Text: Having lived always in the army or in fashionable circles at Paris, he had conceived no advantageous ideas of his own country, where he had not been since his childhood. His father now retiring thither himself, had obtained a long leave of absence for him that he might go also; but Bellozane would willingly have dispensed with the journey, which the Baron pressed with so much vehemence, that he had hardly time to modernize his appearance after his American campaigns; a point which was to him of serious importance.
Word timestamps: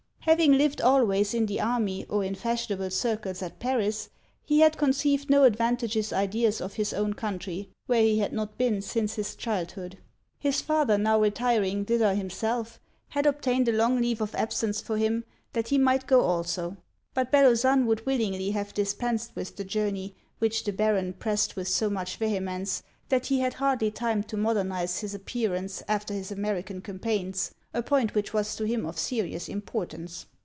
Having 0.25 0.59
lived 0.59 0.81
always 0.81 1.33
in 1.33 1.47
the 1.47 1.59
army 1.59 2.05
or 2.05 2.23
in 2.23 2.35
fashionable 2.35 2.91
circles 2.91 3.41
at 3.41 3.57
Paris, 3.59 4.11
he 4.45 4.59
had 4.59 4.77
conceived 4.77 5.31
no 5.31 5.45
advantageous 5.45 6.13
ideas 6.13 6.61
of 6.61 6.75
his 6.75 6.93
own 6.93 7.15
country, 7.15 7.71
where 7.87 8.03
he 8.03 8.19
had 8.19 8.31
not 8.31 8.55
been 8.55 8.83
since 8.83 9.15
his 9.15 9.35
childhood. 9.35 9.97
His 10.37 10.61
father 10.61 10.99
now 10.99 11.19
retiring 11.19 11.85
thither 11.85 12.13
himself, 12.13 12.79
had 13.09 13.25
obtained 13.25 13.67
a 13.67 13.71
long 13.73 13.99
leave 13.99 14.21
of 14.21 14.35
absence 14.35 14.79
for 14.79 14.95
him 14.99 15.23
that 15.53 15.69
he 15.69 15.79
might 15.79 16.05
go 16.05 16.21
also; 16.21 16.77
but 17.15 17.31
Bellozane 17.31 17.87
would 17.87 18.05
willingly 18.05 18.51
have 18.51 18.75
dispensed 18.75 19.35
with 19.35 19.55
the 19.55 19.65
journey, 19.65 20.13
which 20.37 20.63
the 20.63 20.71
Baron 20.71 21.13
pressed 21.13 21.55
with 21.55 21.67
so 21.67 21.89
much 21.89 22.17
vehemence, 22.17 22.83
that 23.09 23.25
he 23.25 23.39
had 23.39 23.55
hardly 23.55 23.89
time 23.89 24.21
to 24.23 24.37
modernize 24.37 24.99
his 24.99 25.15
appearance 25.15 25.81
after 25.87 26.13
his 26.13 26.31
American 26.31 26.79
campaigns; 26.79 27.51
a 27.73 27.81
point 27.81 28.13
which 28.13 28.33
was 28.33 28.53
to 28.57 28.65
him 28.65 28.85
of 28.85 28.99
serious 28.99 29.47
importance. 29.47 30.25